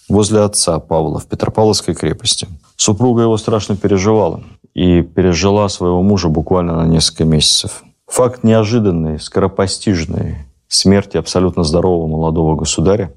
[0.08, 2.48] возле отца Павла в Петропавловской крепости.
[2.76, 4.42] Супруга его страшно переживала
[4.74, 7.84] и пережила своего мужа буквально на несколько месяцев.
[8.10, 13.14] Факт неожиданной, скоропостижной смерти абсолютно здорового молодого государя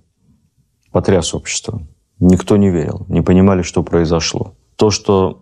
[0.91, 1.83] потряс общество.
[2.21, 4.53] Никто не верил, не понимали, что произошло.
[4.77, 5.41] То, что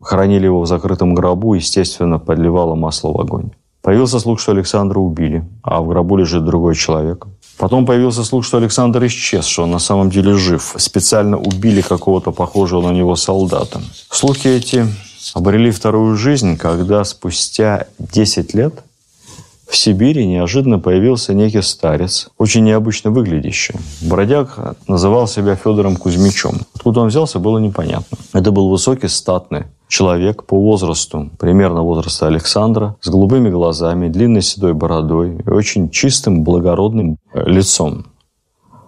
[0.00, 3.50] хоронили его в закрытом гробу, естественно, подливало масло в огонь.
[3.82, 7.26] Появился слух, что Александра убили, а в гробу лежит другой человек.
[7.58, 10.74] Потом появился слух, что Александр исчез, что он на самом деле жив.
[10.78, 13.80] Специально убили какого-то похожего на него солдата.
[14.10, 14.86] Слухи эти
[15.34, 18.74] обрели вторую жизнь, когда спустя 10 лет
[19.68, 23.74] в Сибири неожиданно появился некий старец, очень необычно выглядящий.
[24.00, 26.62] Бродяг называл себя Федором Кузьмичем.
[26.74, 28.16] Откуда он взялся, было непонятно.
[28.32, 34.74] Это был высокий, статный человек по возрасту, примерно возраста Александра, с голубыми глазами, длинной седой
[34.74, 38.06] бородой и очень чистым, благородным э, лицом.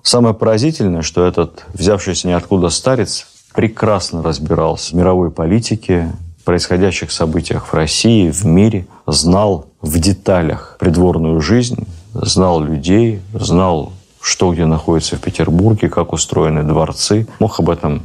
[0.03, 6.13] Самое поразительное, что этот взявшийся ниоткуда старец прекрасно разбирался в мировой политике,
[6.51, 14.53] происходящих событиях в России, в мире, знал в деталях придворную жизнь, знал людей, знал, что
[14.53, 18.03] где находится в Петербурге, как устроены дворцы, мог об этом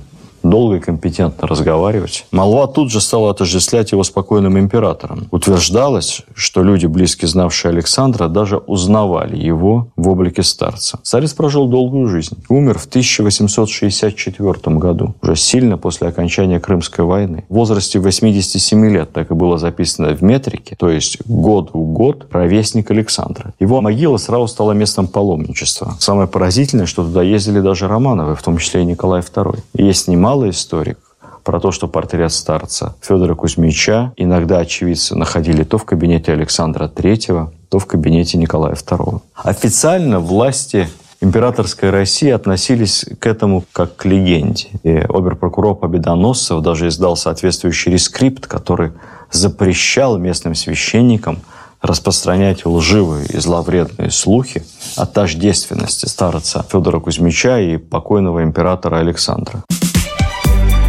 [0.49, 2.25] долго и компетентно разговаривать.
[2.31, 5.27] Молва тут же стала отождествлять его спокойным императором.
[5.31, 10.99] Утверждалось, что люди, близко знавшие Александра, даже узнавали его в облике старца.
[11.03, 12.37] Царец прожил долгую жизнь.
[12.49, 17.45] Умер в 1864 году, уже сильно после окончания Крымской войны.
[17.49, 22.27] В возрасте 87 лет, так и было записано в метрике, то есть год в год,
[22.31, 23.53] ровесник Александра.
[23.59, 25.95] Его могила сразу стала местом паломничества.
[25.99, 29.59] Самое поразительное, что туда ездили даже Романовы, в том числе и Николай II.
[29.73, 30.97] И есть немало мало историк
[31.43, 37.47] про то, что портрет старца Федора Кузьмича иногда очевидцы находили то в кабинете Александра III,
[37.69, 39.21] то в кабинете Николая II.
[39.35, 40.89] Официально власти
[41.21, 44.67] императорской России относились к этому как к легенде.
[44.83, 48.91] И оберпрокурор Победоносцев даже издал соответствующий рескрипт, который
[49.31, 51.39] запрещал местным священникам
[51.81, 54.63] распространять лживые и зловредные слухи
[54.97, 59.63] о тождественности старца Федора Кузьмича и покойного императора Александра.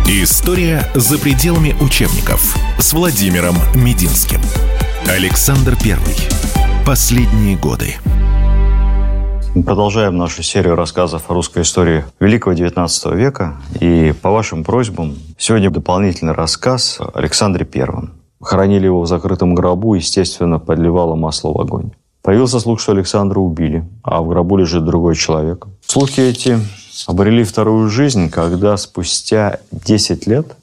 [0.09, 4.39] История за пределами учебников с Владимиром Мединским.
[5.09, 6.15] Александр Первый.
[6.87, 7.97] Последние годы.
[9.57, 13.57] Мы продолжаем нашу серию рассказов о русской истории Великого XIX века.
[13.81, 18.13] И по вашим просьбам сегодня дополнительный рассказ о Александре Первом.
[18.41, 21.91] Хоронили его в закрытом гробу, естественно, подливало масло в огонь.
[22.23, 25.67] Появился слух, что Александра убили, а в гробу лежит другой человек.
[25.85, 26.61] Слухи эти
[27.07, 30.57] обрели вторую жизнь, когда спустя 10 лет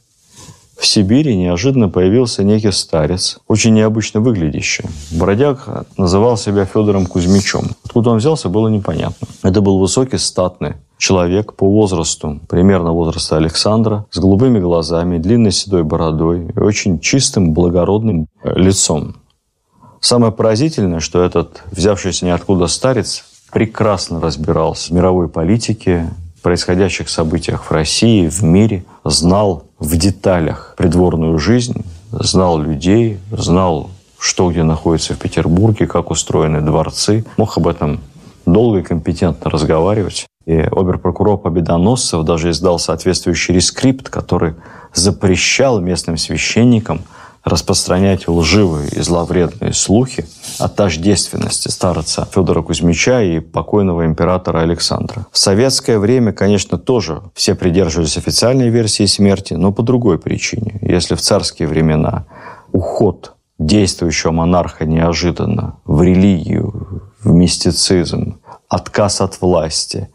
[0.78, 4.86] в Сибири неожиданно появился некий старец, очень необычно выглядящий.
[5.12, 7.72] Бродяг называл себя Федором Кузьмичем.
[7.86, 9.28] Откуда он взялся, было непонятно.
[9.44, 15.84] Это был высокий, статный человек по возрасту, примерно возраста Александра, с голубыми глазами, длинной седой
[15.84, 19.16] бородой и очень чистым, благородным лицом.
[20.00, 26.10] Самое поразительное, что этот взявшийся ниоткуда старец прекрасно разбирался в мировой политике,
[26.44, 34.52] происходящих событиях в России, в мире, знал в деталях придворную жизнь, знал людей, знал, что
[34.52, 38.02] где находится в Петербурге, как устроены дворцы, мог об этом
[38.46, 40.28] долго и компетентно разговаривать.
[40.46, 44.56] И оберпрокурор Победоносцев даже издал соответствующий рескрипт, который
[44.94, 47.02] запрещал местным священникам
[47.44, 50.26] распространять лживые и зловредные слухи
[50.60, 55.26] о тождественности старца Федора Кузьмича и покойного императора Александра.
[55.32, 60.80] В советское время, конечно, тоже все придерживались официальной версии смерти, но по другой причине.
[60.82, 62.26] Если в царские времена
[62.72, 70.10] уход действующего монарха неожиданно в религию, в мистицизм, отказ от власти,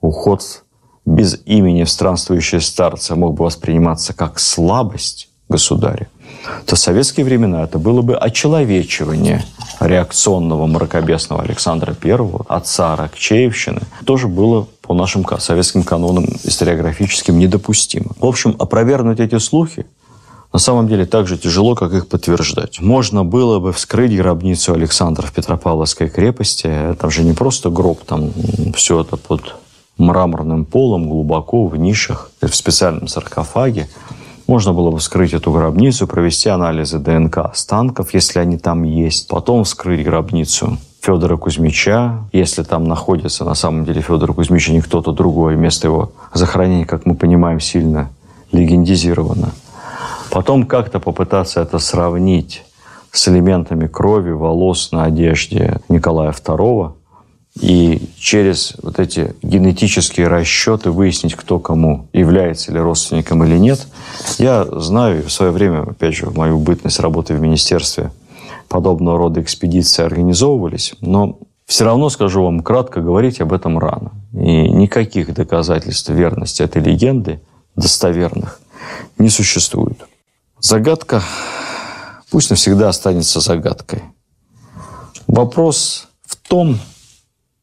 [0.00, 0.64] уход
[1.06, 6.08] без имени в странствующие старцы мог бы восприниматься как слабость государя,
[6.66, 9.44] то в советские времена это было бы очеловечивание
[9.80, 18.12] реакционного мракобесного Александра I, отца Рокчеевщины, тоже было по нашим советским канонам историографическим недопустимо.
[18.18, 19.86] В общем, опровергнуть эти слухи
[20.54, 22.80] на самом деле так же тяжело, как их подтверждать.
[22.80, 26.94] Можно было бы вскрыть гробницу Александра в Петропавловской крепости.
[27.00, 28.32] Там же не просто гроб, там
[28.76, 29.56] все это под
[29.98, 33.88] мраморным полом, глубоко в нишах, в специальном саркофаге.
[34.46, 39.64] Можно было бы вскрыть эту гробницу, провести анализы ДНК останков, если они там есть, потом
[39.64, 45.12] вскрыть гробницу Федора Кузьмича, если там находится на самом деле Федор Кузьмич, а не кто-то
[45.12, 48.10] другой, место его захоронения, как мы понимаем, сильно
[48.52, 49.52] легендизировано.
[50.30, 52.64] Потом как-то попытаться это сравнить
[53.12, 56.92] с элементами крови, волос на одежде Николая II,
[57.60, 63.86] и через вот эти генетические расчеты выяснить, кто кому является ли родственником или нет.
[64.38, 68.10] Я знаю, в свое время, опять же, в мою бытность работы в министерстве,
[68.68, 74.12] подобного рода экспедиции организовывались, но все равно, скажу вам кратко, говорить об этом рано.
[74.32, 77.40] И никаких доказательств верности этой легенды,
[77.76, 78.60] достоверных,
[79.18, 79.98] не существует.
[80.58, 81.22] Загадка
[82.30, 84.02] пусть навсегда останется загадкой.
[85.26, 86.78] Вопрос в том,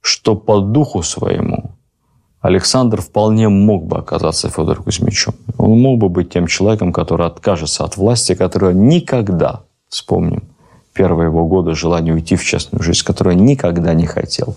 [0.02, 1.72] что по духу своему
[2.42, 5.36] Александр вполне мог бы оказаться Федором Кузьмичем.
[5.58, 10.44] Он мог бы быть тем человеком, который откажется от власти, который никогда, вспомним,
[10.94, 14.56] первые его годы желания уйти в частную жизнь, которую он никогда не хотел,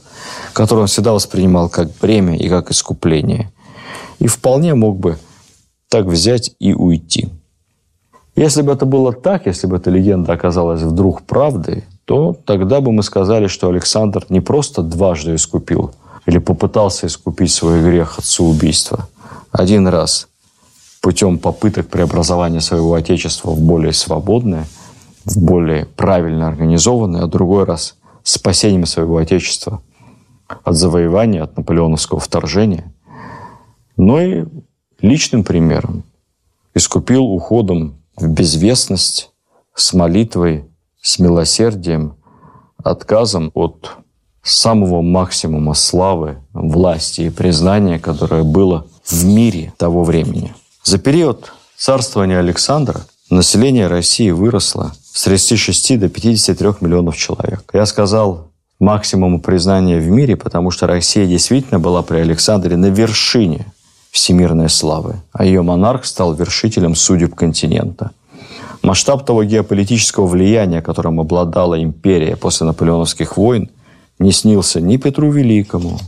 [0.54, 3.52] которую он всегда воспринимал как бремя и как искупление.
[4.18, 5.18] И вполне мог бы
[5.90, 7.28] так взять и уйти.
[8.34, 12.92] Если бы это было так, если бы эта легенда оказалась вдруг правдой, то тогда бы
[12.92, 15.92] мы сказали, что Александр не просто дважды искупил
[16.26, 19.08] или попытался искупить свой грех отца-убийства.
[19.50, 20.28] Один раз
[21.00, 24.66] путем попыток преобразования своего отечества в более свободное,
[25.24, 29.82] в более правильно организованное, а другой раз спасением своего отечества
[30.46, 32.92] от завоевания, от наполеоновского вторжения,
[33.96, 34.44] но и
[35.00, 36.04] личным примером
[36.74, 39.30] искупил уходом в безвестность
[39.74, 40.64] с молитвой
[41.04, 42.14] с милосердием,
[42.82, 43.90] отказом от
[44.42, 50.54] самого максимума славы, власти и признания, которое было в мире того времени.
[50.82, 57.64] За период царствования Александра население России выросло с 36 до 53 миллионов человек.
[57.74, 58.48] Я сказал
[58.80, 63.66] максимуму признания в мире, потому что Россия действительно была при Александре на вершине
[64.10, 68.12] всемирной славы, а ее монарх стал вершителем судеб континента–
[68.84, 73.70] Масштаб того геополитического влияния, которым обладала империя после наполеоновских войн,
[74.18, 75.98] не снился ни Петру Великому,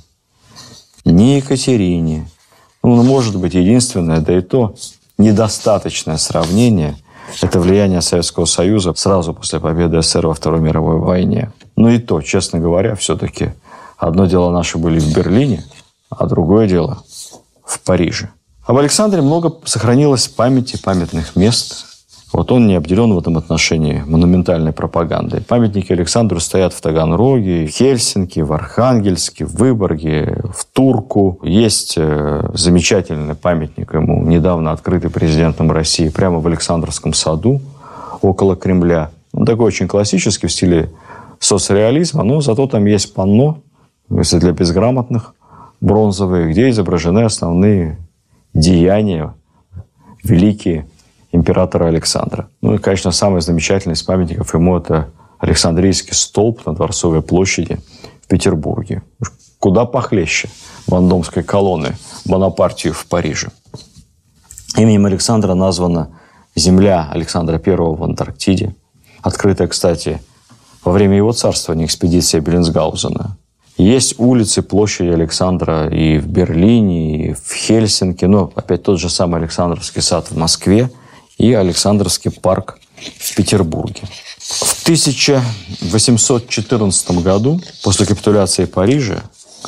[1.07, 2.29] ни Екатерине.
[2.83, 4.74] Ну, может быть, единственное, да и то
[5.16, 6.99] недостаточное сравнение–
[7.41, 11.53] это влияние Советского Союза сразу после победы СССР во Второй мировой войне.
[11.77, 13.55] Но и то, честно говоря, все-таки
[13.97, 15.64] одно дело наши были в Берлине,
[16.11, 17.03] а другое дело
[17.64, 18.29] в Париже.
[18.66, 21.87] Об Александре много сохранилось памяти, памятных мест–
[22.33, 25.41] вот он не обделен в этом отношении монументальной пропагандой.
[25.41, 31.39] Памятники Александру стоят в Таганроге, в Хельсинки, в Архангельске, в Выборге, в Турку.
[31.43, 37.61] Есть э, замечательный памятник ему, недавно открытый президентом России, прямо в Александровском саду,
[38.22, 39.11] около Кремля.
[39.33, 40.91] Он такой очень классический в стиле
[41.39, 43.61] соцреализма, но зато там есть панно,
[44.11, 45.35] если для безграмотных,
[45.81, 47.99] бронзовые, где изображены основные
[48.53, 49.35] деяния
[50.24, 50.87] великие
[51.37, 52.49] императора Александра.
[52.61, 57.78] Ну и, конечно, самый замечательный из памятников ему это Александрийский столб на Дворцовой площади
[58.22, 59.03] в Петербурге.
[59.59, 60.49] Куда похлеще
[60.87, 63.49] Вандомской колонны Бонапартию в Париже.
[64.76, 66.18] Именем Александра названа
[66.55, 68.74] земля Александра I в Антарктиде,
[69.22, 70.20] открытая, кстати,
[70.84, 73.37] во время его царствования экспедиция Беллинсгаузена.
[73.78, 79.41] Есть улицы, площади Александра и в Берлине, и в Хельсинки, но опять тот же самый
[79.41, 80.91] Александровский сад в Москве–
[81.37, 82.78] и Александровский парк
[83.18, 84.03] в Петербурге.
[84.39, 89.22] В 1814 году, после капитуляции Парижа,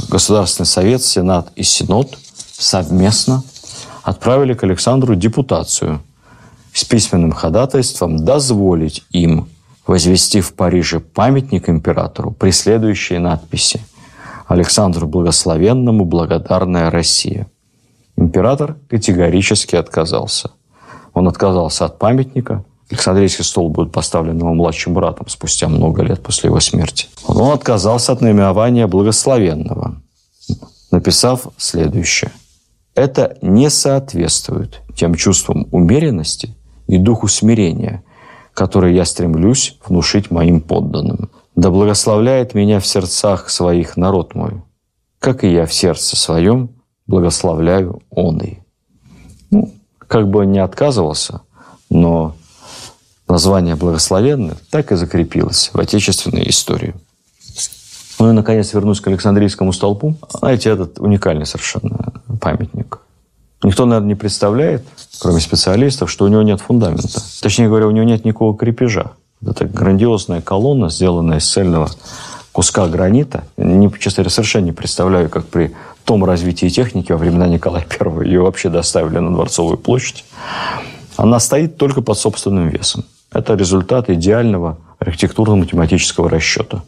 [0.09, 2.16] Государственный совет, Сенат и Синод
[2.53, 3.43] совместно
[4.03, 6.01] отправили к Александру депутацию
[6.73, 9.49] с письменным ходатайством дозволить им
[9.87, 13.81] возвести в Париже памятник императору при следующей надписи
[14.47, 17.49] «Александру Благословенному благодарная Россия».
[18.16, 20.51] Император категорически отказался.
[21.19, 22.64] Он отказался от памятника.
[22.89, 27.09] Александрийский стол будет поставлен его младшим братом спустя много лет после его смерти.
[27.27, 30.01] Он отказался от наименования благословенного,
[30.93, 32.31] написав следующее.
[32.95, 36.55] Это не соответствует тем чувствам умеренности
[36.87, 38.05] и духу смирения,
[38.55, 41.31] которые я стремлюсь внушить моим подданным.
[41.57, 44.62] Да благословляет меня в сердцах своих народ мой,
[45.19, 46.71] как и я в сердце своем
[47.09, 48.59] благословляю он и.
[50.09, 51.43] Как бы он ни отказывался,
[51.91, 52.35] но
[53.29, 56.95] название благословенное так и закрепилось в отечественной истории.
[58.19, 60.17] Ну и, наконец, вернусь к Александрийскому столпу.
[60.31, 63.01] Знаете, этот уникальный совершенно памятник.
[63.63, 64.85] Никто, наверное, не представляет,
[65.21, 67.21] кроме специалистов, что у него нет фундамента.
[67.41, 69.13] Точнее говоря, у него нет никакого крепежа.
[69.45, 71.91] Это грандиозная колонна, сделанная из цельного
[72.59, 73.45] куска гранита.
[73.57, 78.27] Не, честно говоря, совершенно не представляю, как при том развитии техники во времена Николая I
[78.27, 80.25] ее вообще доставили на Дворцовую площадь.
[81.17, 83.05] Она стоит только под собственным весом.
[83.31, 86.83] Это результат идеального архитектурно-математического расчета.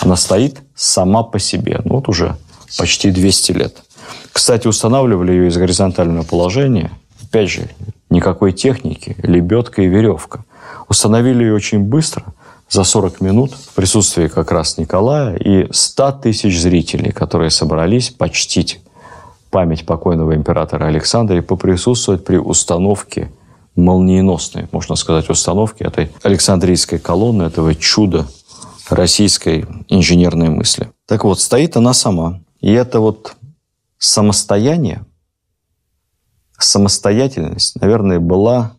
[0.00, 1.82] Она стоит сама по себе.
[1.84, 2.34] Ну, вот уже
[2.78, 3.82] почти 200 лет.
[4.32, 6.90] Кстати, устанавливали ее из горизонтального положения.
[7.22, 7.68] Опять же,
[8.08, 10.46] никакой техники, лебедка и веревка.
[10.88, 12.24] Установили ее очень быстро,
[12.72, 18.80] за 40 минут, в присутствии как раз Николая и 100 тысяч зрителей, которые собрались почтить
[19.50, 23.30] память покойного императора Александра и поприсутствовать при установке
[23.76, 28.26] молниеносной, можно сказать, установки этой Александрийской колонны, этого чуда
[28.88, 30.90] российской инженерной мысли.
[31.06, 32.40] Так вот, стоит она сама.
[32.60, 33.34] И это вот
[33.98, 35.04] самостояние,
[36.58, 38.76] самостоятельность, наверное, была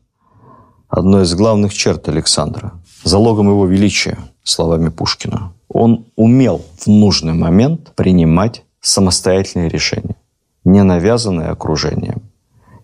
[0.89, 2.73] одной из главных черт Александра.
[3.03, 5.53] Залогом его величия, словами Пушкина.
[5.67, 10.15] Он умел в нужный момент принимать самостоятельные решения,
[10.63, 12.21] не навязанные окружением,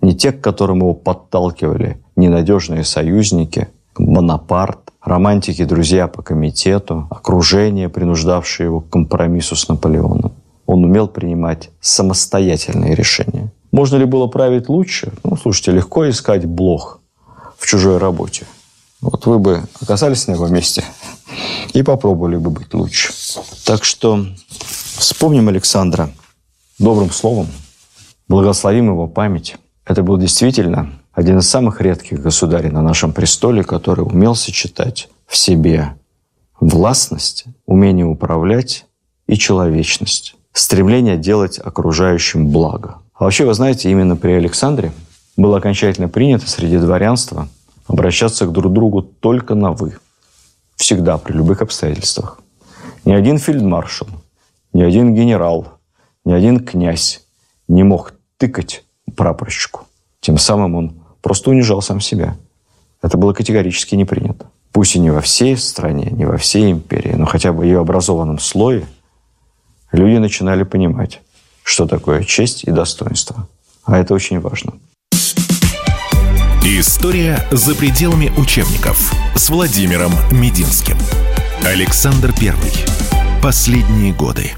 [0.02, 3.68] не те, к которым его подталкивали ненадежные союзники,
[3.98, 10.32] Бонапарт, романтики, друзья по комитету, окружение, принуждавшее его к компромиссу с Наполеоном.
[10.66, 13.52] Он умел принимать самостоятельные решения.
[13.72, 15.12] Можно ли было править лучше?
[15.24, 17.02] Ну, слушайте, легко искать блох
[17.58, 18.46] в чужой работе.
[19.02, 20.84] Вот вы бы оказались на его месте
[21.74, 23.14] и попробовали бы быть лучше.
[23.66, 24.26] Так что
[24.98, 26.12] вспомним Александра
[26.80, 27.48] добрым словом,
[28.28, 29.56] благословим его память.
[29.86, 35.36] Это был действительно один из самых редких государей на нашем престоле, который умел сочетать в
[35.36, 35.96] себе
[36.60, 38.86] властность, умение управлять
[39.28, 42.98] и человечность, стремление делать окружающим благо.
[43.14, 44.92] А вообще, вы знаете, именно при Александре
[45.38, 47.48] было окончательно принято среди дворянства
[47.90, 49.98] обращаться к друг другу только на «вы».
[50.78, 52.40] Всегда, при любых обстоятельствах.
[53.04, 54.08] Ни один фельдмаршал,
[54.72, 55.68] ни один генерал,
[56.24, 57.26] ни один князь
[57.68, 58.86] не мог тыкать
[59.18, 59.82] прапорщику.
[60.22, 62.38] Тем самым он просто унижал сам себя.
[63.02, 64.50] Это было категорически не принято.
[64.72, 68.40] Пусть и не во всей стране, не во всей империи, но хотя бы ее образованном
[68.40, 68.86] слое
[69.92, 71.22] люди начинали понимать,
[71.64, 73.48] что такое честь и достоинство.
[73.84, 74.74] А это очень важно.
[76.72, 80.98] История за пределами учебников с Владимиром Мединским.
[81.66, 82.72] Александр Первый.
[83.42, 84.52] Последние годы.